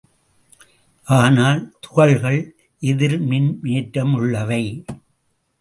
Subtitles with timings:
[1.07, 2.39] ஆனால், துகள்கள்
[2.81, 4.63] எதிர்மின்னேற்றமுள்ளவை.